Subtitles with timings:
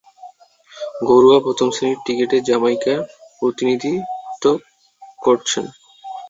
[1.07, 2.99] ঘরোয়া প্রথম-শ্রেণীর ক্রিকেটে জামাইকার
[3.39, 4.43] প্রতিনিধিত্ব
[5.19, 5.65] করছেন।